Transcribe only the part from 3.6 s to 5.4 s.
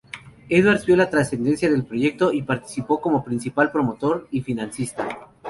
promotor y financista.